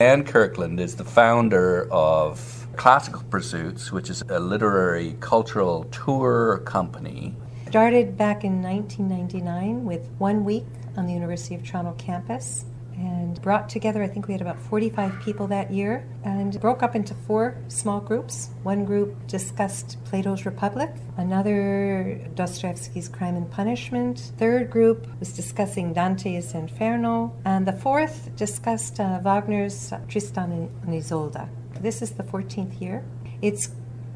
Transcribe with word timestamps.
Ann 0.00 0.22
Kirkland 0.22 0.78
is 0.78 0.94
the 0.94 1.02
founder 1.02 1.88
of 1.90 2.68
Classical 2.76 3.24
Pursuits, 3.30 3.90
which 3.90 4.08
is 4.10 4.22
a 4.28 4.38
literary 4.38 5.16
cultural 5.18 5.88
tour 5.90 6.58
company. 6.58 7.34
Started 7.68 8.16
back 8.16 8.44
in 8.44 8.62
1999 8.62 9.84
with 9.84 10.08
one 10.18 10.44
week 10.44 10.66
on 10.96 11.06
the 11.06 11.12
University 11.12 11.56
of 11.56 11.64
Toronto 11.64 11.96
campus 11.98 12.64
and 12.98 13.40
brought 13.40 13.68
together, 13.68 14.02
I 14.02 14.08
think 14.08 14.26
we 14.26 14.34
had 14.34 14.40
about 14.40 14.58
45 14.58 15.20
people 15.20 15.46
that 15.48 15.70
year, 15.70 16.06
and 16.24 16.60
broke 16.60 16.82
up 16.82 16.96
into 16.96 17.14
four 17.14 17.56
small 17.68 18.00
groups. 18.00 18.50
One 18.64 18.84
group 18.84 19.26
discussed 19.28 19.96
Plato's 20.04 20.44
Republic, 20.44 20.90
another 21.16 22.20
Dostoevsky's 22.34 23.08
Crime 23.08 23.36
and 23.36 23.48
Punishment, 23.50 24.32
third 24.36 24.70
group 24.70 25.06
was 25.20 25.32
discussing 25.32 25.92
Dante's 25.92 26.54
Inferno, 26.54 27.34
and 27.44 27.66
the 27.66 27.72
fourth 27.72 28.34
discussed 28.36 28.98
uh, 28.98 29.20
Wagner's 29.22 29.92
Tristan 30.08 30.68
and 30.82 30.94
Isolde. 30.94 31.48
This 31.80 32.02
is 32.02 32.12
the 32.12 32.24
14th 32.24 32.80
year. 32.80 33.04
It's 33.40 33.70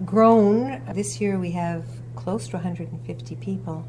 grown. 0.04 0.82
This 0.92 1.20
year 1.20 1.38
we 1.38 1.52
have 1.52 1.84
close 2.16 2.48
to 2.48 2.56
150 2.56 3.36
people. 3.36 3.86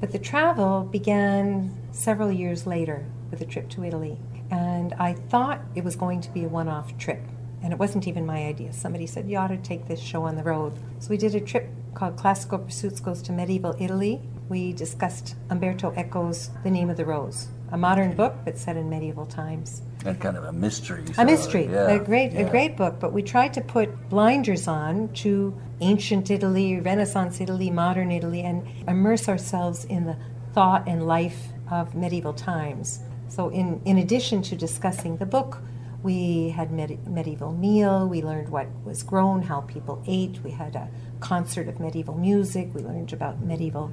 But 0.00 0.12
the 0.12 0.18
travel 0.18 0.82
began 0.82 1.72
several 1.92 2.30
years 2.30 2.66
later 2.66 3.06
with 3.30 3.40
a 3.40 3.46
trip 3.46 3.68
to 3.70 3.84
Italy. 3.84 4.18
And 4.50 4.94
I 4.94 5.14
thought 5.14 5.60
it 5.74 5.84
was 5.84 5.96
going 5.96 6.20
to 6.22 6.30
be 6.30 6.44
a 6.44 6.48
one 6.48 6.68
off 6.68 6.96
trip. 6.98 7.20
And 7.62 7.72
it 7.72 7.78
wasn't 7.78 8.06
even 8.06 8.26
my 8.26 8.44
idea. 8.44 8.72
Somebody 8.72 9.06
said, 9.06 9.28
You 9.28 9.38
ought 9.38 9.48
to 9.48 9.56
take 9.56 9.88
this 9.88 10.00
show 10.00 10.24
on 10.24 10.36
the 10.36 10.42
road. 10.42 10.74
So 10.98 11.08
we 11.08 11.16
did 11.16 11.34
a 11.34 11.40
trip 11.40 11.70
called 11.94 12.16
Classical 12.16 12.58
Pursuits 12.58 13.00
Goes 13.00 13.22
to 13.22 13.32
Medieval 13.32 13.74
Italy. 13.78 14.20
We 14.48 14.72
discussed 14.74 15.36
Umberto 15.48 15.92
Eco's 15.92 16.50
The 16.62 16.70
Name 16.70 16.90
of 16.90 16.98
the 16.98 17.06
Rose, 17.06 17.48
a 17.72 17.78
modern 17.78 18.14
book 18.14 18.34
but 18.44 18.58
set 18.58 18.76
in 18.76 18.90
medieval 18.90 19.24
times. 19.24 19.80
And 20.04 20.20
kind 20.20 20.36
of 20.36 20.44
a 20.44 20.52
mystery. 20.52 21.04
A 21.16 21.24
mystery, 21.24 21.66
yeah, 21.66 21.88
a 21.88 21.98
great, 21.98 22.32
yeah. 22.32 22.40
a 22.40 22.50
great 22.50 22.76
book. 22.76 23.00
But 23.00 23.14
we 23.14 23.22
tried 23.22 23.54
to 23.54 23.62
put 23.62 24.10
blinders 24.10 24.68
on 24.68 25.08
to 25.14 25.58
ancient 25.80 26.30
Italy, 26.30 26.78
Renaissance 26.78 27.40
Italy, 27.40 27.70
modern 27.70 28.12
Italy, 28.12 28.42
and 28.42 28.66
immerse 28.86 29.28
ourselves 29.28 29.86
in 29.86 30.04
the 30.04 30.16
thought 30.52 30.86
and 30.86 31.06
life 31.06 31.48
of 31.70 31.94
medieval 31.94 32.34
times. 32.34 33.00
So, 33.28 33.48
in, 33.48 33.80
in 33.84 33.98
addition 33.98 34.42
to 34.42 34.56
discussing 34.56 35.16
the 35.16 35.26
book, 35.26 35.58
we 36.02 36.50
had 36.50 36.70
med- 36.70 37.06
medieval 37.08 37.52
meal. 37.52 38.06
We 38.06 38.22
learned 38.22 38.50
what 38.50 38.68
was 38.84 39.02
grown, 39.02 39.42
how 39.42 39.62
people 39.62 40.02
ate. 40.06 40.38
We 40.44 40.50
had 40.50 40.76
a 40.76 40.88
concert 41.20 41.66
of 41.68 41.80
medieval 41.80 42.14
music. 42.14 42.74
We 42.74 42.82
learned 42.82 43.12
about 43.12 43.40
medieval 43.40 43.92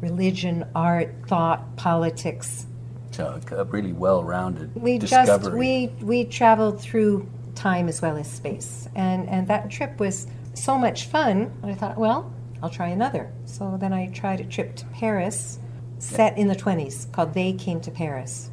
religion, 0.00 0.66
art, 0.74 1.14
thought, 1.28 1.76
politics. 1.76 2.66
So 3.12 3.38
a 3.52 3.64
really 3.64 3.92
well-rounded 3.92 4.74
We 4.74 4.98
discovery. 4.98 5.86
just 5.88 6.00
we 6.00 6.04
we 6.06 6.24
traveled 6.24 6.80
through 6.80 7.28
time 7.54 7.86
as 7.88 8.00
well 8.02 8.16
as 8.16 8.28
space, 8.30 8.88
and 8.94 9.28
and 9.28 9.46
that 9.48 9.70
trip 9.70 10.00
was 10.00 10.26
so 10.54 10.76
much 10.78 11.06
fun. 11.06 11.52
And 11.62 11.70
I 11.70 11.74
thought, 11.74 11.98
well, 11.98 12.32
I'll 12.62 12.70
try 12.70 12.88
another. 12.88 13.30
So 13.44 13.76
then 13.78 13.92
I 13.92 14.08
tried 14.08 14.40
a 14.40 14.44
trip 14.44 14.74
to 14.76 14.86
Paris, 14.86 15.58
set 15.98 16.36
in 16.38 16.48
the 16.48 16.56
twenties, 16.56 17.06
called 17.12 17.34
"They 17.34 17.52
Came 17.52 17.80
to 17.82 17.90
Paris." 17.90 18.50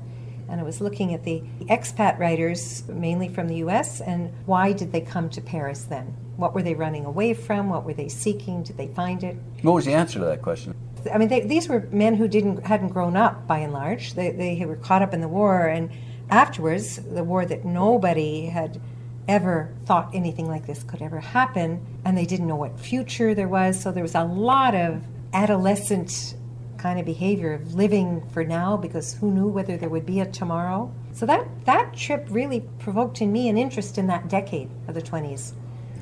And 0.49 0.59
I 0.59 0.63
was 0.63 0.81
looking 0.81 1.13
at 1.13 1.23
the 1.23 1.41
expat 1.61 2.17
writers, 2.19 2.83
mainly 2.87 3.29
from 3.29 3.47
the 3.47 3.57
US, 3.57 4.01
and 4.01 4.33
why 4.45 4.73
did 4.73 4.91
they 4.91 5.01
come 5.01 5.29
to 5.29 5.41
Paris 5.41 5.83
then? 5.83 6.15
What 6.37 6.53
were 6.53 6.63
they 6.63 6.73
running 6.73 7.05
away 7.05 7.33
from? 7.33 7.69
What 7.69 7.83
were 7.85 7.93
they 7.93 8.09
seeking? 8.09 8.63
Did 8.63 8.77
they 8.77 8.87
find 8.87 9.23
it? 9.23 9.35
what 9.61 9.73
was 9.73 9.85
the 9.85 9.93
answer 9.93 10.19
to 10.19 10.25
that 10.25 10.41
question? 10.41 10.73
I 11.13 11.17
mean, 11.17 11.29
they, 11.29 11.41
these 11.41 11.69
were 11.69 11.87
men 11.91 12.15
who 12.15 12.27
didn't 12.27 12.65
hadn't 12.65 12.89
grown 12.89 13.15
up 13.15 13.47
by 13.47 13.59
and 13.59 13.73
large. 13.73 14.13
They, 14.13 14.31
they 14.31 14.65
were 14.65 14.75
caught 14.75 15.01
up 15.01 15.13
in 15.13 15.21
the 15.21 15.27
war, 15.27 15.67
and 15.67 15.89
afterwards, 16.29 16.97
the 16.97 17.23
war 17.23 17.45
that 17.45 17.65
nobody 17.65 18.47
had 18.47 18.81
ever 19.27 19.71
thought 19.85 20.09
anything 20.13 20.47
like 20.47 20.65
this 20.65 20.83
could 20.83 21.01
ever 21.01 21.19
happen, 21.19 21.85
and 22.03 22.17
they 22.17 22.25
didn't 22.25 22.47
know 22.47 22.55
what 22.55 22.79
future 22.79 23.35
there 23.35 23.47
was. 23.47 23.79
So 23.79 23.91
there 23.91 24.03
was 24.03 24.15
a 24.15 24.23
lot 24.23 24.75
of 24.75 25.03
adolescent 25.33 26.35
kind 26.79 26.99
of 26.99 27.05
behavior 27.05 27.53
of 27.53 27.75
living 27.75 28.23
for 28.31 28.43
now 28.43 28.75
because 28.77 29.13
who 29.15 29.29
knew 29.31 29.47
whether 29.47 29.77
there 29.77 29.89
would 29.89 30.05
be 30.05 30.19
a 30.21 30.25
tomorrow. 30.25 30.91
So 31.13 31.25
that 31.27 31.45
that 31.65 31.93
trip 31.95 32.25
really 32.29 32.61
provoked 32.79 33.21
in 33.21 33.31
me 33.31 33.49
an 33.49 33.57
interest 33.57 33.97
in 33.97 34.07
that 34.07 34.29
decade 34.29 34.69
of 34.87 34.95
the 34.95 35.01
20s. 35.01 35.53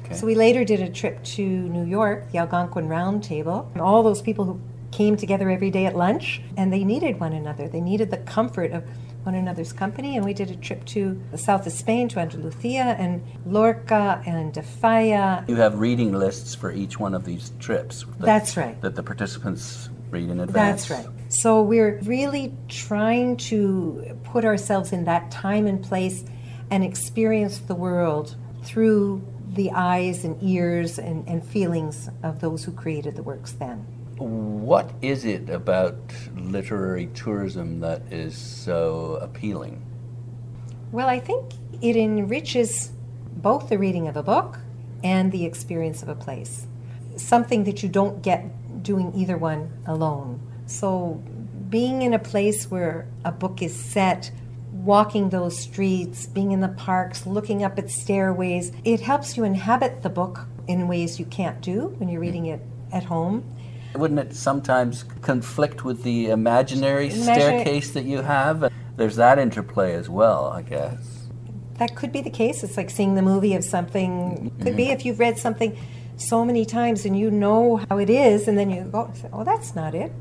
Okay. 0.03 0.15
So 0.15 0.25
we 0.25 0.35
later 0.35 0.63
did 0.63 0.79
a 0.79 0.89
trip 0.89 1.21
to 1.35 1.43
New 1.45 1.83
York, 1.83 2.31
the 2.31 2.37
Algonquin 2.37 2.87
Round 2.87 3.23
Table, 3.23 3.69
and 3.73 3.81
all 3.81 4.03
those 4.03 4.21
people 4.21 4.45
who 4.45 4.61
came 4.91 5.17
together 5.17 5.49
every 5.49 5.69
day 5.69 5.85
at 5.85 5.95
lunch, 5.97 6.41
and 6.55 6.71
they 6.71 6.83
needed 6.83 7.19
one 7.19 7.33
another. 7.33 7.67
They 7.67 7.81
needed 7.81 8.09
the 8.09 8.17
comfort 8.17 8.71
of 8.71 8.83
one 9.23 9.35
another's 9.35 9.73
company, 9.73 10.15
and 10.15 10.23
we 10.23 10.33
did 10.33 10.49
a 10.49 10.55
trip 10.55 10.85
to 10.85 11.19
the 11.31 11.37
south 11.37 11.67
of 11.67 11.73
Spain, 11.73 12.07
to 12.09 12.19
Andalusia, 12.19 12.95
and 12.97 13.21
Lorca 13.45 14.21
and 14.25 14.53
De 14.53 14.61
Falla. 14.63 15.43
You 15.49 15.55
have 15.57 15.79
reading 15.79 16.13
lists 16.13 16.55
for 16.55 16.71
each 16.71 16.97
one 16.97 17.13
of 17.13 17.25
these 17.25 17.51
trips. 17.59 18.05
that- 18.19 18.25
That's 18.25 18.55
right. 18.55 18.79
That 18.81 18.95
the 18.95 19.03
participants 19.03 19.89
read 20.09 20.29
in 20.29 20.39
advance. 20.39 20.87
That's 20.87 20.89
right. 20.89 21.13
So 21.29 21.61
we're 21.61 21.99
really 22.03 22.53
trying 22.67 23.37
to 23.37 24.17
put 24.23 24.45
ourselves 24.45 24.93
in 24.93 25.05
that 25.05 25.31
time 25.31 25.67
and 25.67 25.83
place 25.83 26.23
and 26.69 26.83
experience 26.83 27.59
the 27.59 27.75
world 27.75 28.35
through 28.63 29.25
the 29.53 29.71
eyes 29.71 30.23
and 30.23 30.41
ears 30.41 30.99
and, 30.99 31.27
and 31.27 31.45
feelings 31.45 32.09
of 32.23 32.41
those 32.41 32.63
who 32.63 32.71
created 32.71 33.15
the 33.15 33.23
works 33.23 33.53
then. 33.53 33.85
What 34.17 34.91
is 35.01 35.25
it 35.25 35.49
about 35.49 35.97
literary 36.35 37.07
tourism 37.07 37.79
that 37.81 38.01
is 38.11 38.35
so 38.35 39.19
appealing? 39.21 39.85
Well, 40.91 41.07
I 41.07 41.19
think 41.19 41.53
it 41.81 41.95
enriches 41.95 42.91
both 43.35 43.69
the 43.69 43.77
reading 43.77 44.07
of 44.07 44.17
a 44.17 44.23
book 44.23 44.57
and 45.03 45.31
the 45.31 45.45
experience 45.45 46.01
of 46.01 46.09
a 46.09 46.15
place. 46.15 46.65
Something 47.15 47.63
that 47.65 47.83
you 47.83 47.89
don't 47.89 48.21
get 48.21 48.45
doing 48.81 49.13
either 49.15 49.37
one 49.37 49.71
alone. 49.85 50.41
So, 50.65 51.21
being 51.69 52.01
in 52.01 52.13
a 52.13 52.19
place 52.19 52.69
where 52.71 53.07
a 53.25 53.31
book 53.31 53.61
is 53.61 53.75
set, 53.75 54.31
walking 54.71 55.29
those 55.29 55.57
streets, 55.57 56.25
being 56.27 56.51
in 56.51 56.61
the 56.61 56.69
parks, 56.69 57.25
looking 57.25 57.63
up 57.63 57.77
at 57.77 57.89
stairways, 57.89 58.71
it 58.85 59.01
helps 59.01 59.35
you 59.35 59.43
inhabit 59.43 60.01
the 60.03 60.09
book 60.09 60.47
in 60.67 60.87
ways 60.87 61.19
you 61.19 61.25
can't 61.25 61.61
do 61.61 61.87
when 61.97 62.09
you're 62.09 62.21
reading 62.21 62.45
it 62.45 62.61
at 62.91 63.03
home. 63.03 63.43
Wouldn't 63.95 64.19
it 64.19 64.35
sometimes 64.35 65.03
conflict 65.21 65.83
with 65.83 66.03
the 66.03 66.29
imaginary 66.29 67.09
staircase 67.09 67.91
that 67.91 68.03
you 68.03 68.21
have? 68.21 68.71
There's 68.95 69.15
that 69.15 69.39
interplay 69.39 69.93
as 69.93 70.09
well, 70.09 70.47
I 70.47 70.61
guess. 70.61 71.27
That 71.75 71.95
could 71.95 72.11
be 72.11 72.21
the 72.21 72.29
case. 72.29 72.63
It's 72.63 72.77
like 72.77 72.89
seeing 72.89 73.15
the 73.15 73.21
movie 73.21 73.53
of 73.53 73.63
something. 73.63 74.51
Could 74.61 74.75
be 74.75 74.85
mm-hmm. 74.85 74.93
if 74.93 75.05
you've 75.05 75.19
read 75.19 75.37
something 75.37 75.77
so 76.17 76.43
many 76.43 76.65
times 76.65 77.05
and 77.05 77.17
you 77.17 77.31
know 77.31 77.77
how 77.89 77.97
it 77.97 78.09
is, 78.09 78.47
and 78.47 78.57
then 78.57 78.69
you 78.69 78.83
go, 78.83 79.11
"Oh, 79.31 79.43
that's 79.43 79.75
not 79.75 79.95
it." 79.95 80.11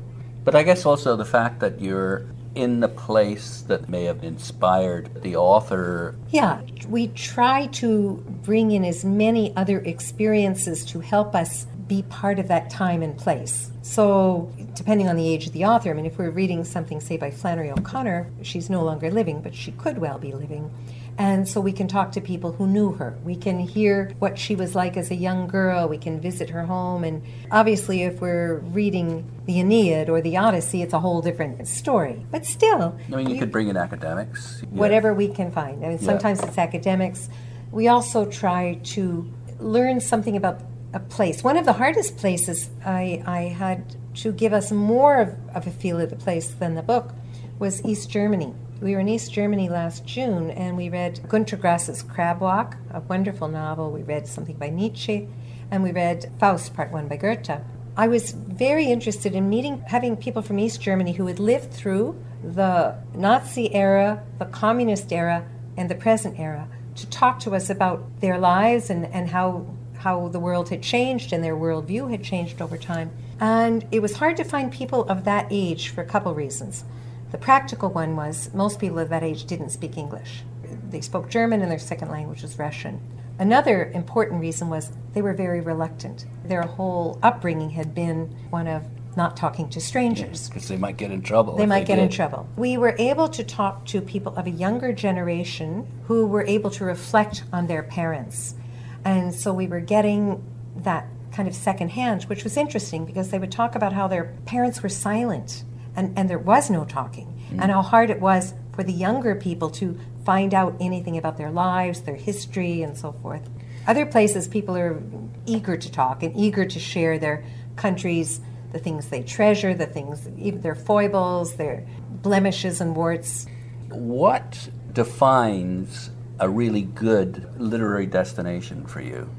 But 0.43 0.55
I 0.55 0.63
guess 0.63 0.85
also 0.85 1.15
the 1.15 1.25
fact 1.25 1.59
that 1.59 1.81
you're 1.81 2.25
in 2.55 2.79
the 2.79 2.87
place 2.87 3.61
that 3.67 3.87
may 3.87 4.05
have 4.05 4.23
inspired 4.23 5.21
the 5.21 5.35
author. 5.35 6.15
Yeah, 6.31 6.61
we 6.89 7.09
try 7.09 7.67
to 7.73 8.23
bring 8.43 8.71
in 8.71 8.83
as 8.83 9.05
many 9.05 9.55
other 9.55 9.79
experiences 9.79 10.83
to 10.85 10.99
help 10.99 11.35
us 11.35 11.67
be 11.87 12.01
part 12.03 12.39
of 12.39 12.47
that 12.47 12.69
time 12.69 13.03
and 13.03 13.17
place. 13.17 13.71
So, 13.81 14.51
depending 14.73 15.07
on 15.07 15.15
the 15.15 15.27
age 15.29 15.47
of 15.47 15.53
the 15.53 15.65
author, 15.65 15.91
I 15.91 15.93
mean, 15.93 16.05
if 16.05 16.17
we're 16.17 16.31
reading 16.31 16.63
something, 16.63 16.99
say, 16.99 17.17
by 17.17 17.31
Flannery 17.31 17.71
O'Connor, 17.71 18.27
she's 18.41 18.69
no 18.69 18.83
longer 18.83 19.09
living, 19.11 19.41
but 19.41 19.55
she 19.55 19.71
could 19.71 19.99
well 19.99 20.17
be 20.17 20.33
living. 20.33 20.71
And 21.19 21.47
so 21.49 21.59
we 21.59 21.71
can 21.71 21.87
talk 21.87 22.11
to 22.11 22.21
people 22.21 22.51
who 22.51 22.67
knew 22.67 22.91
her. 22.93 23.17
We 23.23 23.35
can 23.35 23.57
hear 23.59 24.11
what 24.19 24.37
she 24.37 24.55
was 24.55 24.75
like 24.75 24.97
as 24.97 25.09
a 25.09 25.15
young 25.15 25.47
girl. 25.47 25.87
We 25.87 25.97
can 25.97 26.21
visit 26.21 26.49
her 26.51 26.63
home. 26.63 27.03
And 27.03 27.23
obviously, 27.51 28.03
if 28.03 28.21
we're 28.21 28.57
reading 28.59 29.25
the 29.45 29.59
Aeneid 29.59 30.09
or 30.09 30.21
the 30.21 30.37
Odyssey, 30.37 30.83
it's 30.83 30.93
a 30.93 30.99
whole 30.99 31.21
different 31.23 31.67
story. 31.67 32.23
But 32.29 32.45
still, 32.45 32.95
I 33.11 33.15
mean, 33.15 33.29
you 33.31 33.39
could 33.39 33.51
bring 33.51 33.67
in 33.67 33.77
academics. 33.77 34.59
Yeah. 34.61 34.67
whatever 34.69 35.13
we 35.13 35.27
can 35.29 35.51
find. 35.51 35.83
I 35.83 35.89
mean, 35.89 35.97
Yeah. 35.99 36.05
sometimes 36.05 36.43
it's 36.43 36.57
academics. 36.57 37.29
We 37.71 37.87
also 37.87 38.25
try 38.29 38.79
to 38.95 39.27
learn 39.59 39.99
something 39.99 40.37
about 40.37 40.61
a 40.93 40.99
place. 40.99 41.43
One 41.43 41.57
of 41.57 41.65
the 41.65 41.73
hardest 41.73 42.17
places 42.17 42.69
I, 42.85 43.23
I 43.25 43.41
had 43.41 43.95
to 44.17 44.31
give 44.31 44.53
us 44.53 44.71
more 44.71 45.17
of, 45.17 45.35
of 45.55 45.65
a 45.65 45.71
feel 45.71 45.99
of 45.99 46.11
the 46.11 46.15
place 46.15 46.47
than 46.49 46.75
the 46.75 46.83
book 46.83 47.13
was 47.57 47.83
East 47.83 48.09
Germany. 48.11 48.53
We 48.79 48.93
were 48.93 48.99
in 48.99 49.09
East 49.09 49.33
Germany 49.33 49.69
last 49.69 50.05
June 50.05 50.51
and 50.51 50.77
we 50.77 50.89
read 50.89 51.27
Gunter 51.27 51.57
Grass's 51.57 52.03
Crab 52.03 52.39
Walk, 52.39 52.77
a 52.91 52.99
wonderful 52.99 53.47
novel. 53.47 53.89
We 53.89 54.03
read 54.03 54.27
something 54.27 54.55
by 54.55 54.69
Nietzsche 54.69 55.27
and 55.71 55.81
we 55.81 55.91
read 55.91 56.31
Faust, 56.39 56.75
Part 56.75 56.91
1 56.91 57.07
by 57.07 57.17
Goethe. 57.17 57.59
I 57.95 58.07
was 58.07 58.33
very 58.33 58.85
interested 58.85 59.33
in 59.33 59.49
meeting, 59.49 59.83
having 59.87 60.15
people 60.15 60.43
from 60.43 60.59
East 60.59 60.79
Germany 60.79 61.13
who 61.13 61.25
had 61.25 61.39
lived 61.39 61.73
through 61.73 62.21
the 62.43 62.95
Nazi 63.15 63.73
era, 63.73 64.23
the 64.37 64.45
communist 64.45 65.11
era, 65.11 65.47
and 65.75 65.89
the 65.89 65.95
present 65.95 66.39
era 66.39 66.67
to 66.97 67.09
talk 67.09 67.39
to 67.39 67.55
us 67.55 67.71
about 67.71 68.21
their 68.21 68.37
lives 68.37 68.91
and, 68.91 69.07
and 69.07 69.29
how, 69.29 69.65
how 69.97 70.27
the 70.27 70.39
world 70.39 70.69
had 70.69 70.83
changed 70.83 71.33
and 71.33 71.43
their 71.43 71.55
worldview 71.55 72.11
had 72.11 72.23
changed 72.23 72.61
over 72.61 72.77
time. 72.77 73.09
And 73.39 73.87
it 73.91 74.03
was 74.03 74.17
hard 74.17 74.37
to 74.37 74.43
find 74.43 74.71
people 74.71 75.03
of 75.09 75.23
that 75.23 75.47
age 75.49 75.89
for 75.89 76.01
a 76.01 76.05
couple 76.05 76.35
reasons. 76.35 76.83
The 77.31 77.37
practical 77.37 77.89
one 77.89 78.15
was 78.15 78.53
most 78.53 78.79
people 78.79 78.99
of 78.99 79.09
that 79.09 79.23
age 79.23 79.45
didn't 79.45 79.69
speak 79.69 79.97
English. 79.97 80.43
they 80.89 81.01
spoke 81.01 81.29
German 81.29 81.61
and 81.61 81.69
their 81.69 81.79
second 81.79 82.09
language 82.09 82.41
was 82.41 82.57
Russian. 82.57 83.01
Another 83.39 83.91
important 83.93 84.41
reason 84.41 84.69
was 84.69 84.91
they 85.13 85.21
were 85.21 85.33
very 85.33 85.61
reluctant. 85.61 86.25
Their 86.45 86.63
whole 86.63 87.19
upbringing 87.21 87.71
had 87.71 87.93
been 87.93 88.35
one 88.49 88.67
of 88.67 88.83
not 89.15 89.35
talking 89.35 89.67
to 89.69 89.81
strangers. 89.81 90.47
Because 90.47 90.67
they 90.67 90.77
might 90.77 90.95
get 90.95 91.11
in 91.11 91.21
trouble. 91.21 91.57
They 91.57 91.65
might 91.65 91.85
get 91.85 91.99
in 91.99 92.09
trouble. 92.09 92.47
We 92.55 92.77
were 92.77 92.95
able 92.99 93.27
to 93.29 93.43
talk 93.43 93.85
to 93.87 93.99
people 93.99 94.35
of 94.35 94.45
a 94.45 94.51
younger 94.51 94.93
generation 94.93 95.87
who 96.05 96.27
were 96.27 96.45
able 96.45 96.69
to 96.71 96.85
reflect 96.85 97.43
on 97.51 97.67
their 97.67 97.83
parents. 97.83 98.55
And 99.03 99.33
so 99.33 99.53
we 99.53 99.67
were 99.67 99.79
getting 99.79 100.43
that 100.77 101.07
kind 101.31 101.47
of 101.47 101.55
secondhand, 101.55 102.23
which 102.23 102.43
was 102.43 102.57
interesting 102.57 103.05
because 103.05 103.29
they 103.29 103.39
would 103.39 103.51
talk 103.51 103.75
about 103.75 103.93
how 103.93 104.07
their 104.07 104.35
parents 104.45 104.81
were 104.81 104.89
silent 104.89 105.63
and, 105.97 106.17
and 106.17 106.29
there 106.29 106.39
was 106.39 106.69
no 106.69 106.85
talking, 106.85 107.41
and 107.51 107.71
how 107.71 107.81
hard 107.81 108.09
it 108.09 108.21
was 108.21 108.53
for 108.73 108.83
the 108.83 108.93
younger 108.93 109.35
people 109.35 109.69
to 109.71 109.99
find 110.23 110.53
out 110.53 110.75
anything 110.79 111.17
about 111.17 111.37
their 111.37 111.49
lives, 111.49 112.01
their 112.01 112.15
history, 112.15 112.83
and 112.83 112.95
so 112.95 113.11
forth. 113.21 113.49
Other 113.87 114.05
places, 114.05 114.47
people 114.47 114.77
are 114.77 115.01
eager 115.45 115.75
to 115.75 115.91
talk 115.91 116.21
and 116.21 116.37
eager 116.37 116.65
to 116.65 116.79
share 116.79 117.17
their 117.17 117.43
countries, 117.75 118.39
the 118.71 118.79
things 118.79 119.09
they 119.09 119.23
treasure, 119.23 119.73
the 119.73 119.87
things, 119.87 120.27
even 120.37 120.61
their 120.61 120.75
foibles, 120.75 121.55
their 121.55 121.85
blemishes 122.21 122.79
and 122.81 122.95
warts. 122.95 123.47
What 123.89 124.69
defines 124.93 126.11
a 126.39 126.49
really 126.49 126.83
good 126.83 127.49
literary 127.57 128.05
destination 128.05 128.85
for 128.85 129.01
you? 129.01 129.29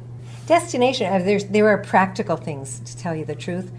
Destination, 0.46 1.12
uh, 1.12 1.18
there's, 1.18 1.44
there 1.44 1.68
are 1.68 1.78
practical 1.78 2.36
things, 2.36 2.80
to 2.80 2.96
tell 2.96 3.14
you 3.14 3.26
the 3.26 3.36
truth. 3.36 3.70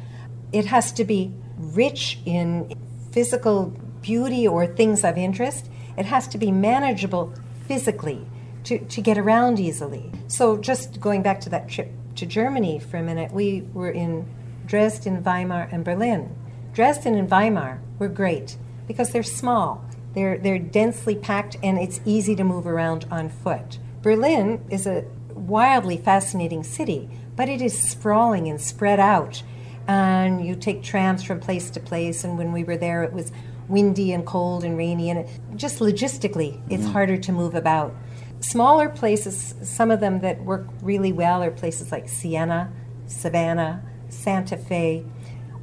It 0.53 0.65
has 0.67 0.91
to 0.93 1.03
be 1.03 1.33
rich 1.59 2.19
in 2.25 2.73
physical 3.11 3.73
beauty 4.01 4.47
or 4.47 4.65
things 4.65 5.03
of 5.03 5.17
interest. 5.17 5.69
It 5.97 6.05
has 6.05 6.27
to 6.29 6.37
be 6.37 6.51
manageable 6.51 7.33
physically 7.67 8.25
to, 8.63 8.79
to 8.79 9.01
get 9.01 9.17
around 9.17 9.59
easily. 9.59 10.11
So, 10.27 10.57
just 10.57 10.99
going 10.99 11.21
back 11.21 11.41
to 11.41 11.49
that 11.49 11.69
trip 11.69 11.91
to 12.15 12.25
Germany 12.25 12.79
for 12.79 12.97
a 12.97 13.03
minute, 13.03 13.31
we 13.31 13.61
were 13.73 13.91
in 13.91 14.27
Dresden, 14.65 15.23
Weimar, 15.23 15.67
and 15.71 15.83
Berlin. 15.83 16.35
Dresden 16.73 17.15
and 17.15 17.29
Weimar 17.29 17.81
were 17.97 18.07
great 18.07 18.57
because 18.87 19.11
they're 19.11 19.23
small, 19.23 19.83
they're, 20.13 20.37
they're 20.37 20.59
densely 20.59 21.15
packed, 21.15 21.57
and 21.61 21.77
it's 21.77 22.01
easy 22.05 22.35
to 22.35 22.43
move 22.43 22.67
around 22.67 23.05
on 23.11 23.29
foot. 23.29 23.79
Berlin 24.01 24.63
is 24.69 24.87
a 24.87 25.05
wildly 25.33 25.97
fascinating 25.97 26.63
city, 26.63 27.09
but 27.35 27.49
it 27.49 27.61
is 27.61 27.89
sprawling 27.89 28.47
and 28.47 28.59
spread 28.59 28.99
out. 28.99 29.43
And 29.89 30.45
you 30.45 30.55
take 30.55 30.83
trams 30.83 31.23
from 31.23 31.39
place 31.39 31.71
to 31.71 31.79
place, 31.79 32.23
and 32.23 32.37
when 32.37 32.51
we 32.51 32.63
were 32.63 32.77
there, 32.77 33.01
it 33.01 33.11
was 33.11 33.31
windy 33.67 34.13
and 34.13 34.23
cold 34.23 34.63
and 34.63 34.77
rainy, 34.77 35.09
and 35.09 35.21
it, 35.21 35.29
just 35.55 35.79
logistically, 35.79 36.61
it's 36.69 36.85
harder 36.85 37.17
to 37.17 37.31
move 37.31 37.55
about. 37.55 37.95
Smaller 38.39 38.87
places, 38.87 39.55
some 39.63 39.89
of 39.89 39.99
them 39.99 40.21
that 40.21 40.43
work 40.43 40.67
really 40.83 41.11
well, 41.11 41.41
are 41.41 41.49
places 41.49 41.91
like 41.91 42.07
Siena, 42.07 42.71
Savannah, 43.07 43.81
Santa 44.09 44.57
Fe, 44.57 45.05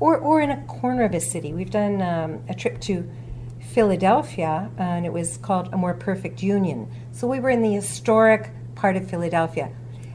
or, 0.00 0.18
or 0.18 0.40
in 0.40 0.50
a 0.50 0.60
corner 0.66 1.04
of 1.04 1.14
a 1.14 1.20
city. 1.20 1.52
We've 1.52 1.70
done 1.70 2.02
um, 2.02 2.42
a 2.48 2.54
trip 2.54 2.80
to 2.80 3.08
Philadelphia, 3.60 4.72
and 4.76 5.06
it 5.06 5.12
was 5.12 5.36
called 5.36 5.68
A 5.72 5.76
More 5.76 5.94
Perfect 5.94 6.42
Union. 6.42 6.90
So 7.12 7.28
we 7.28 7.38
were 7.38 7.50
in 7.50 7.62
the 7.62 7.74
historic 7.74 8.50
part 8.74 8.96
of 8.96 9.08
Philadelphia, 9.08 9.70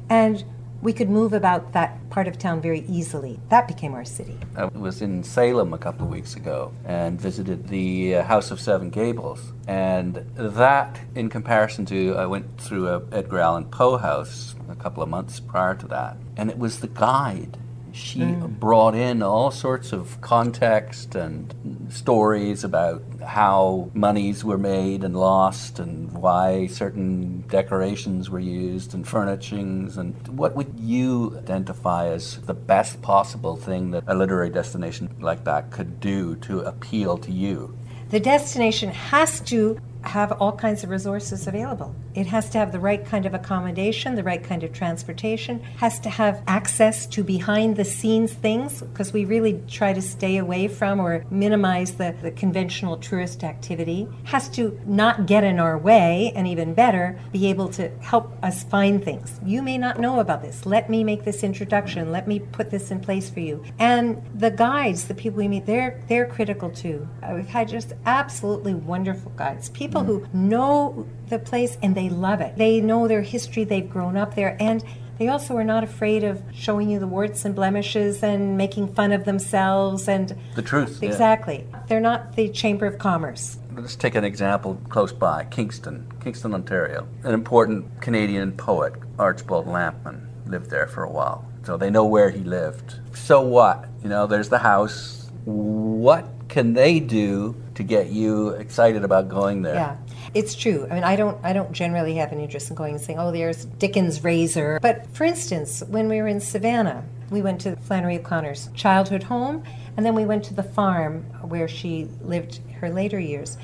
and 0.09 0.43
we 0.81 0.93
could 0.93 1.09
move 1.09 1.33
about 1.33 1.73
that 1.73 2.09
part 2.09 2.27
of 2.27 2.37
town 2.37 2.61
very 2.61 2.81
easily. 2.87 3.39
That 3.49 3.67
became 3.67 3.93
our 3.93 4.05
city. 4.05 4.37
I 4.55 4.65
was 4.65 5.01
in 5.01 5.23
Salem 5.23 5.73
a 5.73 5.77
couple 5.77 6.05
of 6.05 6.11
weeks 6.11 6.35
ago 6.35 6.73
and 6.85 7.19
visited 7.19 7.67
the 7.67 8.15
uh, 8.15 8.23
House 8.23 8.51
of 8.51 8.59
Seven 8.59 8.89
Gables. 8.89 9.53
And 9.67 10.25
that, 10.35 10.99
in 11.15 11.29
comparison 11.29 11.85
to, 11.87 12.15
I 12.15 12.25
went 12.25 12.59
through 12.59 12.87
a 12.87 13.01
Edgar 13.11 13.39
Allan 13.39 13.65
Poe 13.65 13.97
house 13.97 14.55
a 14.69 14.75
couple 14.75 15.03
of 15.03 15.09
months 15.09 15.39
prior 15.39 15.75
to 15.75 15.87
that, 15.87 16.17
and 16.35 16.49
it 16.49 16.57
was 16.57 16.79
the 16.79 16.87
guide. 16.87 17.57
She 17.93 18.23
brought 18.23 18.95
in 18.95 19.21
all 19.21 19.51
sorts 19.51 19.91
of 19.91 20.21
context 20.21 21.13
and 21.13 21.53
stories 21.91 22.63
about 22.63 23.03
how 23.25 23.89
monies 23.93 24.43
were 24.43 24.57
made 24.57 25.03
and 25.03 25.15
lost 25.15 25.79
and 25.79 26.11
why 26.13 26.67
certain 26.67 27.41
decorations 27.49 28.29
were 28.29 28.39
used 28.39 28.93
and 28.93 29.07
furnishings 29.07 29.97
and 29.97 30.15
what 30.29 30.55
would 30.55 30.79
you 30.79 31.35
identify 31.37 32.07
as 32.07 32.37
the 32.41 32.53
best 32.53 33.01
possible 33.01 33.55
thing 33.55 33.91
that 33.91 34.03
a 34.07 34.15
literary 34.15 34.49
destination 34.49 35.13
like 35.19 35.43
that 35.43 35.69
could 35.71 35.99
do 35.99 36.35
to 36.37 36.61
appeal 36.61 37.17
to 37.17 37.31
you 37.31 37.75
The 38.09 38.19
destination 38.19 38.89
has 38.89 39.39
to 39.41 39.79
have 40.03 40.31
all 40.33 40.51
kinds 40.51 40.83
of 40.83 40.89
resources 40.89 41.47
available. 41.47 41.95
It 42.13 42.27
has 42.27 42.49
to 42.51 42.57
have 42.57 42.71
the 42.71 42.79
right 42.79 43.05
kind 43.05 43.25
of 43.25 43.33
accommodation, 43.33 44.15
the 44.15 44.23
right 44.23 44.43
kind 44.43 44.63
of 44.63 44.73
transportation, 44.73 45.61
has 45.77 45.99
to 46.01 46.09
have 46.09 46.43
access 46.47 47.05
to 47.07 47.23
behind 47.23 47.75
the 47.75 47.85
scenes 47.85 48.33
things, 48.33 48.81
because 48.81 49.13
we 49.13 49.25
really 49.25 49.61
try 49.67 49.93
to 49.93 50.01
stay 50.01 50.37
away 50.37 50.67
from 50.67 50.99
or 50.99 51.25
minimize 51.29 51.93
the, 51.93 52.15
the 52.21 52.31
conventional 52.31 52.97
tourist 52.97 53.43
activity, 53.43 54.07
has 54.25 54.49
to 54.49 54.79
not 54.85 55.25
get 55.25 55.43
in 55.43 55.59
our 55.59 55.77
way, 55.77 56.31
and 56.35 56.47
even 56.47 56.73
better, 56.73 57.19
be 57.31 57.47
able 57.47 57.69
to 57.69 57.89
help 57.99 58.31
us 58.43 58.63
find 58.63 59.03
things. 59.03 59.39
You 59.45 59.61
may 59.61 59.77
not 59.77 59.99
know 59.99 60.19
about 60.19 60.41
this. 60.41 60.65
Let 60.65 60.89
me 60.89 61.03
make 61.03 61.23
this 61.23 61.43
introduction. 61.43 62.11
Let 62.11 62.27
me 62.27 62.39
put 62.39 62.71
this 62.71 62.91
in 62.91 62.99
place 62.99 63.29
for 63.29 63.39
you. 63.39 63.63
And 63.79 64.21
the 64.35 64.51
guides, 64.51 65.07
the 65.07 65.13
people 65.13 65.37
we 65.37 65.47
meet, 65.47 65.65
they're 65.65 66.01
they're 66.07 66.25
critical 66.25 66.69
too. 66.69 67.07
We've 67.33 67.47
had 67.47 67.67
just 67.67 67.93
absolutely 68.05 68.73
wonderful 68.73 69.31
guides. 69.31 69.69
People 69.69 70.01
mm-hmm. 70.01 70.25
who 70.25 70.47
know 70.47 71.07
the 71.31 71.39
place 71.39 71.77
and 71.81 71.95
they 71.95 72.09
love 72.09 72.41
it. 72.41 72.55
They 72.57 72.79
know 72.79 73.07
their 73.07 73.23
history. 73.23 73.63
They've 73.63 73.89
grown 73.89 74.15
up 74.15 74.35
there 74.35 74.55
and. 74.59 74.83
They 75.17 75.27
also 75.27 75.55
are 75.57 75.63
not 75.63 75.83
afraid 75.83 76.23
of 76.23 76.41
showing 76.51 76.89
you 76.89 76.97
the 76.97 77.05
warts 77.05 77.45
and 77.45 77.53
blemishes 77.53 78.23
and 78.23 78.57
making 78.57 78.95
fun 78.95 79.11
of 79.11 79.23
themselves 79.23 80.07
and 80.07 80.35
the 80.55 80.63
truth 80.63 80.97
yeah. 80.99 81.09
exactly. 81.09 81.67
They're 81.87 81.99
not 81.99 82.35
the 82.35 82.49
Chamber 82.49 82.87
of 82.87 82.97
Commerce. 82.97 83.59
Let's 83.75 83.95
take 83.95 84.15
an 84.15 84.23
example 84.23 84.81
close 84.89 85.13
by 85.13 85.45
Kingston, 85.45 86.11
Kingston, 86.23 86.55
Ontario. 86.55 87.07
An 87.23 87.35
important 87.35 88.01
Canadian 88.01 88.53
poet, 88.53 88.93
Archibald 89.19 89.67
Lampman, 89.67 90.25
lived 90.47 90.71
there 90.71 90.87
for 90.87 91.03
a 91.03 91.11
while. 91.11 91.45
So 91.63 91.77
they 91.77 91.91
know 91.91 92.05
where 92.05 92.31
he 92.31 92.39
lived. 92.39 92.95
So 93.13 93.41
what? 93.41 93.85
You 94.01 94.09
know, 94.09 94.25
there's 94.25 94.49
the 94.49 94.57
house. 94.57 95.29
What 95.45 96.27
can 96.49 96.73
they 96.73 96.99
do 96.99 97.55
to 97.75 97.83
get 97.83 98.07
you 98.07 98.49
excited 98.49 99.03
about 99.03 99.29
going 99.29 99.61
there? 99.61 99.75
Yeah, 99.75 99.97
it's 100.33 100.55
true. 100.55 100.87
I 100.89 100.95
mean, 100.95 101.03
I 101.03 101.15
don't, 101.15 101.37
I 101.43 101.53
don't 101.53 101.71
generally 101.71 102.15
have 102.15 102.31
an 102.31 102.39
interest 102.39 102.69
in 102.69 102.75
going 102.75 102.95
and 102.95 103.03
saying, 103.03 103.19
"Oh, 103.19 103.31
there's 103.31 103.65
Dickens' 103.65 104.23
razor." 104.23 104.79
But 104.81 105.07
for 105.13 105.25
instance, 105.25 105.83
when 105.87 106.07
we 106.07 106.21
were 106.21 106.27
in 106.27 106.39
Savannah, 106.39 107.03
we 107.29 107.41
went 107.41 107.61
to 107.61 107.75
Flannery 107.75 108.17
O'Connor's 108.17 108.69
childhood 108.73 109.23
home, 109.23 109.63
and 109.97 110.05
then 110.05 110.15
we 110.15 110.25
went 110.25 110.43
to 110.45 110.53
the 110.53 110.63
farm 110.63 111.23
where 111.41 111.67
she 111.67 112.07
lived 112.21 112.59
her 112.79 112.89
later 112.89 113.19
years. 113.19 113.57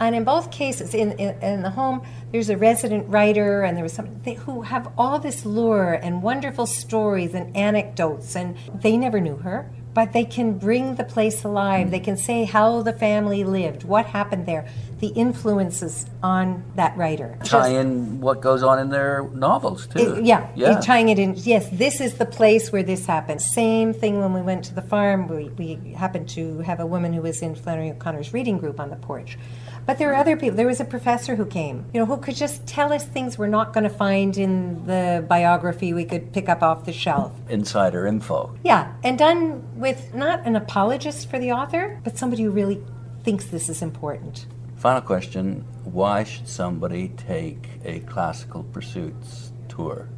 And 0.00 0.16
in 0.16 0.24
both 0.24 0.50
cases, 0.50 0.94
in, 0.94 1.12
in, 1.12 1.40
in 1.42 1.62
the 1.62 1.70
home, 1.70 2.02
there's 2.32 2.50
a 2.50 2.56
resident 2.56 3.08
writer, 3.08 3.62
and 3.62 3.76
there 3.76 3.84
was 3.84 3.92
some 3.92 4.20
they, 4.24 4.34
who 4.34 4.62
have 4.62 4.92
all 4.96 5.18
this 5.18 5.44
lure 5.44 5.92
and 5.92 6.22
wonderful 6.22 6.66
stories 6.66 7.34
and 7.34 7.56
anecdotes, 7.56 8.34
and 8.34 8.56
they 8.74 8.96
never 8.96 9.20
knew 9.20 9.36
her 9.36 9.70
but 9.94 10.12
they 10.12 10.24
can 10.24 10.58
bring 10.58 10.94
the 10.96 11.04
place 11.04 11.44
alive. 11.44 11.90
They 11.90 12.00
can 12.00 12.16
say 12.16 12.44
how 12.44 12.82
the 12.82 12.92
family 12.92 13.44
lived, 13.44 13.84
what 13.84 14.06
happened 14.06 14.46
there, 14.46 14.66
the 15.00 15.08
influences 15.08 16.06
on 16.22 16.62
that 16.76 16.96
writer. 16.96 17.36
Tie 17.40 17.44
Just- 17.44 17.70
in 17.72 18.20
what 18.20 18.40
goes 18.40 18.62
on 18.62 18.78
in 18.78 18.88
their 18.90 19.24
novels 19.34 19.86
too. 19.88 19.98
it- 20.18 20.24
yeah, 20.24 20.46
yeah. 20.54 20.78
it- 20.78 20.82
tying 20.82 21.08
it 21.08 21.18
in. 21.18 21.34
Yes, 21.36 21.68
this 21.72 22.00
is 22.00 22.14
the 22.14 22.24
place 22.26 22.72
where 22.72 22.82
this 22.82 23.06
happened. 23.06 23.42
Same 23.42 23.92
thing 23.92 24.20
when 24.20 24.32
we 24.32 24.40
went 24.42 24.64
to 24.66 24.74
the 24.74 24.82
farm. 24.82 25.28
We, 25.28 25.50
we 25.58 25.92
happened 25.94 26.28
to 26.30 26.58
have 26.60 26.80
a 26.80 26.86
woman 26.86 27.12
who 27.12 27.22
was 27.22 27.42
in 27.42 27.54
Flannery 27.54 27.90
O'Connor's 27.90 28.32
reading 28.32 28.58
group 28.58 28.78
on 28.80 28.90
the 28.90 28.96
porch. 28.96 29.36
But 29.84 29.98
there 29.98 30.10
are 30.12 30.14
other 30.14 30.36
people. 30.36 30.56
There 30.56 30.66
was 30.66 30.80
a 30.80 30.84
professor 30.84 31.34
who 31.34 31.44
came, 31.44 31.86
you 31.92 32.00
know, 32.00 32.06
who 32.06 32.16
could 32.16 32.36
just 32.36 32.66
tell 32.66 32.92
us 32.92 33.04
things 33.04 33.36
we're 33.36 33.48
not 33.48 33.72
going 33.72 33.84
to 33.84 33.90
find 33.90 34.36
in 34.36 34.86
the 34.86 35.24
biography 35.28 35.92
we 35.92 36.04
could 36.04 36.32
pick 36.32 36.48
up 36.48 36.62
off 36.62 36.84
the 36.84 36.92
shelf. 36.92 37.32
Insider 37.48 38.06
info. 38.06 38.56
Yeah, 38.62 38.92
and 39.02 39.18
done 39.18 39.62
with 39.78 40.14
not 40.14 40.46
an 40.46 40.54
apologist 40.54 41.28
for 41.28 41.38
the 41.38 41.52
author, 41.52 42.00
but 42.04 42.16
somebody 42.16 42.44
who 42.44 42.50
really 42.50 42.80
thinks 43.24 43.46
this 43.46 43.68
is 43.68 43.82
important. 43.82 44.46
Final 44.76 45.00
question 45.00 45.64
Why 45.84 46.24
should 46.24 46.48
somebody 46.48 47.08
take 47.08 47.68
a 47.84 48.00
classical 48.00 48.62
pursuits 48.64 49.52
tour? 49.68 50.08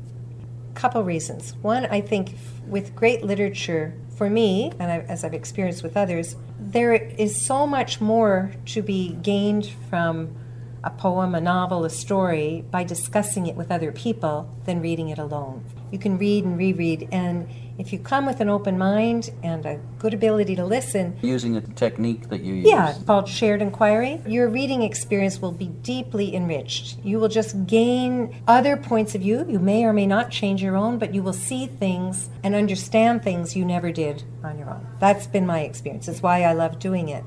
Couple 0.75 1.05
reasons. 1.05 1.55
One, 1.63 1.87
I 1.87 2.01
think 2.01 2.35
with 2.67 2.95
great 2.97 3.23
literature, 3.23 3.95
for 4.17 4.31
me, 4.31 4.73
and 4.79 4.91
I, 4.91 4.99
as 5.01 5.25
I've 5.25 5.35
experienced 5.35 5.83
with 5.83 5.97
others, 5.97 6.37
there 6.59 6.95
is 6.95 7.45
so 7.45 7.67
much 7.67 8.01
more 8.01 8.53
to 8.67 8.83
be 8.83 9.15
gained 9.23 9.67
from 9.91 10.37
a 10.83 10.91
poem, 10.91 11.35
a 11.35 11.41
novel, 11.41 11.85
a 11.85 11.91
story 11.91 12.65
by 12.71 12.85
discussing 12.85 13.47
it 13.47 13.57
with 13.57 13.71
other 13.71 13.91
people 13.91 14.55
than 14.67 14.81
reading 14.81 15.09
it 15.09 15.19
alone. 15.19 15.65
You 15.91 15.99
can 15.99 16.19
read 16.19 16.45
and 16.45 16.59
reread, 16.59 17.09
and 17.11 17.49
if 17.77 17.93
you 17.93 17.99
come 17.99 18.25
with 18.27 18.41
an 18.41 18.49
open 18.49 18.79
mind 18.79 19.31
and 19.43 19.67
a 19.67 19.81
good 19.99 20.15
ability 20.15 20.55
to 20.57 20.65
listen, 20.65 21.17
Using 21.23 21.57
a 21.57 21.61
technique 21.61 22.29
that 22.29 22.41
you 22.43 22.55
use. 22.55 22.67
yeah, 22.69 22.95
called 23.07 23.29
shared 23.29 23.61
inquiry. 23.63 24.21
Your 24.27 24.49
reading 24.49 24.83
experience 24.83 25.41
will 25.43 25.53
be 25.53 25.67
deeply 25.67 26.35
enriched. 26.35 26.99
You 27.03 27.19
will 27.19 27.29
just 27.29 27.67
gain 27.67 28.35
other 28.47 28.77
points 28.77 29.15
of 29.15 29.23
view. 29.23 29.45
You 29.49 29.59
may 29.59 29.85
or 29.85 29.93
may 29.93 30.07
not 30.07 30.31
change 30.31 30.63
your 30.63 30.77
own, 30.77 30.99
but 30.99 31.15
you 31.15 31.23
will 31.23 31.33
see 31.33 31.67
things 31.67 32.29
and 32.43 32.55
understand 32.55 33.23
things 33.25 33.57
you 33.57 33.65
never 33.65 33.91
did 33.91 34.23
on 34.45 34.59
your 34.59 34.71
own. 34.71 34.87
That's 35.01 35.27
been 35.27 35.47
my 35.47 35.61
experience. 35.61 36.07
That's 36.07 36.23
why 36.23 36.43
I 36.43 36.53
love 36.53 36.79
doing 36.79 37.09
it. 37.09 37.25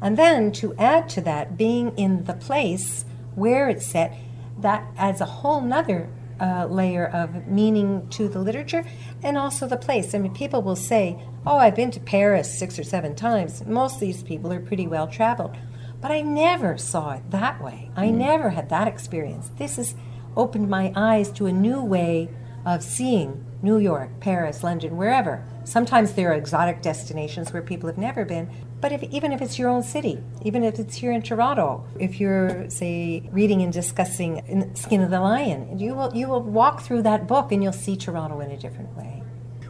And 0.00 0.16
then 0.16 0.50
to 0.52 0.74
add 0.76 1.10
to 1.10 1.20
that, 1.22 1.58
being 1.58 1.94
in 1.98 2.24
the 2.24 2.32
place 2.32 3.04
where 3.34 3.68
it's 3.68 3.84
set, 3.84 4.16
that 4.58 4.84
adds 4.96 5.20
a 5.20 5.26
whole 5.26 5.60
nother 5.60 6.08
uh, 6.40 6.66
layer 6.66 7.06
of 7.06 7.46
meaning 7.46 8.08
to 8.10 8.28
the 8.28 8.38
literature 8.40 8.84
and 9.22 9.36
also 9.36 9.66
the 9.66 9.76
place. 9.76 10.14
I 10.14 10.18
mean, 10.18 10.34
people 10.34 10.62
will 10.62 10.76
say, 10.76 11.22
Oh, 11.46 11.58
I've 11.58 11.76
been 11.76 11.90
to 11.92 12.00
Paris 12.00 12.58
six 12.58 12.78
or 12.78 12.84
seven 12.84 13.14
times. 13.14 13.64
Most 13.66 13.94
of 13.94 14.00
these 14.00 14.22
people 14.22 14.52
are 14.52 14.60
pretty 14.60 14.86
well 14.86 15.06
traveled. 15.06 15.56
But 16.00 16.10
I 16.10 16.22
never 16.22 16.78
saw 16.78 17.12
it 17.12 17.30
that 17.30 17.62
way. 17.62 17.90
I 17.94 18.10
never 18.10 18.50
had 18.50 18.70
that 18.70 18.88
experience. 18.88 19.50
This 19.58 19.76
has 19.76 19.94
opened 20.36 20.68
my 20.68 20.92
eyes 20.96 21.30
to 21.32 21.46
a 21.46 21.52
new 21.52 21.82
way 21.82 22.30
of 22.64 22.82
seeing 22.82 23.44
New 23.62 23.78
York, 23.78 24.20
Paris, 24.20 24.62
London, 24.62 24.96
wherever. 24.96 25.44
Sometimes 25.64 26.12
there 26.12 26.30
are 26.30 26.34
exotic 26.34 26.80
destinations 26.80 27.52
where 27.52 27.62
people 27.62 27.88
have 27.88 27.98
never 27.98 28.24
been, 28.24 28.50
but 28.80 28.92
if, 28.92 29.02
even 29.04 29.32
if 29.32 29.42
it's 29.42 29.58
your 29.58 29.68
own 29.68 29.82
city, 29.82 30.18
even 30.42 30.64
if 30.64 30.78
it's 30.78 30.96
here 30.96 31.12
in 31.12 31.22
Toronto, 31.22 31.84
if 31.98 32.18
you're, 32.18 32.68
say, 32.70 33.28
reading 33.30 33.62
and 33.62 33.72
discussing 33.72 34.38
in 34.48 34.74
Skin 34.74 35.02
of 35.02 35.10
the 35.10 35.20
Lion, 35.20 35.78
you 35.78 35.94
will, 35.94 36.14
you 36.14 36.28
will 36.28 36.42
walk 36.42 36.80
through 36.80 37.02
that 37.02 37.26
book 37.26 37.52
and 37.52 37.62
you'll 37.62 37.72
see 37.72 37.96
Toronto 37.96 38.40
in 38.40 38.50
a 38.50 38.56
different 38.56 38.96
way. 38.96 39.22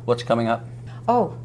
What's 0.05 0.23
coming 0.23 0.49
up? 0.49 0.65
Oh, 1.09 1.37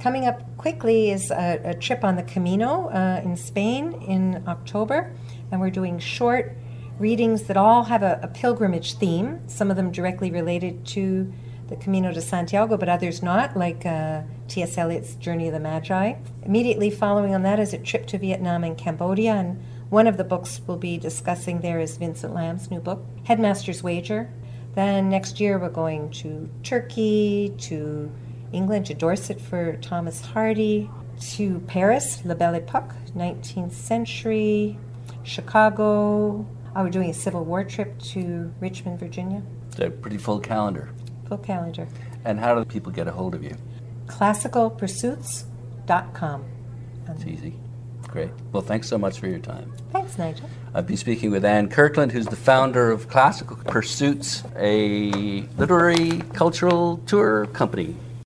coming 0.00 0.26
up 0.26 0.56
quickly 0.56 1.10
is 1.10 1.30
a, 1.30 1.60
a 1.64 1.74
trip 1.74 2.04
on 2.04 2.16
the 2.16 2.22
Camino 2.22 2.88
uh, 2.88 3.20
in 3.22 3.36
Spain 3.36 3.92
in 4.06 4.42
October, 4.48 5.12
and 5.52 5.60
we're 5.60 5.70
doing 5.70 5.98
short 5.98 6.56
readings 6.98 7.44
that 7.44 7.56
all 7.56 7.84
have 7.84 8.02
a, 8.02 8.20
a 8.22 8.28
pilgrimage 8.28 8.94
theme, 8.94 9.40
some 9.46 9.70
of 9.70 9.76
them 9.76 9.90
directly 9.90 10.30
related 10.30 10.86
to 10.86 11.32
the 11.70 11.76
Camino 11.76 12.12
de 12.12 12.20
Santiago, 12.20 12.76
but 12.76 12.88
others 12.88 13.22
not, 13.22 13.56
like 13.56 13.86
uh, 13.86 14.22
T.S. 14.48 14.76
Eliot's 14.76 15.14
Journey 15.14 15.46
of 15.46 15.54
the 15.54 15.60
Magi. 15.60 16.14
Immediately 16.42 16.90
following 16.90 17.34
on 17.34 17.42
that 17.44 17.60
is 17.60 17.72
a 17.72 17.78
trip 17.78 18.06
to 18.08 18.18
Vietnam 18.18 18.64
and 18.64 18.76
Cambodia, 18.76 19.34
and 19.34 19.62
one 19.88 20.08
of 20.08 20.16
the 20.16 20.24
books 20.24 20.60
we'll 20.66 20.76
be 20.76 20.98
discussing 20.98 21.60
there 21.60 21.80
is 21.80 21.96
Vincent 21.96 22.34
Lam's 22.34 22.70
new 22.70 22.80
book, 22.80 23.04
Headmaster's 23.24 23.82
Wager. 23.82 24.32
Then 24.74 25.08
next 25.08 25.40
year 25.40 25.58
we're 25.58 25.70
going 25.70 26.10
to 26.10 26.50
Turkey, 26.64 27.54
to 27.58 28.10
England, 28.52 28.86
to 28.86 28.94
Dorset 28.94 29.40
for 29.40 29.76
Thomas 29.76 30.20
Hardy, 30.20 30.90
to 31.20 31.60
Paris, 31.60 32.22
La 32.24 32.34
Belle 32.34 32.56
Epoque, 32.56 32.94
19th 33.16 33.72
century, 33.72 34.76
Chicago. 35.22 36.46
Oh, 36.74 36.84
we're 36.84 36.90
doing 36.90 37.10
a 37.10 37.14
Civil 37.14 37.44
War 37.44 37.62
trip 37.62 37.98
to 38.00 38.52
Richmond, 38.60 38.98
Virginia. 38.98 39.42
It's 39.68 39.78
a 39.78 39.90
pretty 39.90 40.18
full 40.18 40.40
calendar. 40.40 40.90
Full 41.30 41.38
calendar. 41.38 41.88
And 42.24 42.38
how 42.40 42.56
do 42.56 42.64
people 42.64 42.90
get 42.92 43.06
a 43.06 43.12
hold 43.12 43.36
of 43.36 43.44
you? 43.44 43.56
Classicalpursuits.com. 44.06 46.44
It's 47.08 47.24
easy. 47.24 47.54
Great. 48.08 48.30
Well, 48.50 48.64
thanks 48.64 48.88
so 48.88 48.98
much 48.98 49.20
for 49.20 49.28
your 49.28 49.38
time. 49.38 49.72
Thanks, 49.92 50.18
Nigel. 50.18 50.50
I've 50.74 50.88
been 50.88 50.96
speaking 50.96 51.30
with 51.30 51.44
Ann 51.44 51.68
Kirkland, 51.68 52.10
who's 52.10 52.26
the 52.26 52.34
founder 52.34 52.90
of 52.90 53.08
Classical 53.08 53.58
Pursuits, 53.58 54.42
a 54.56 55.42
literary 55.56 56.18
cultural 56.32 56.96
tour 57.06 57.46
company 57.46 57.94